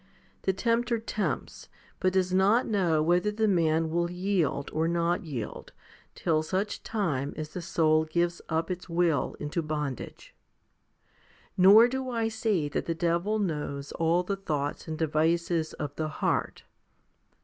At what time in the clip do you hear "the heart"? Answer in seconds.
15.97-16.63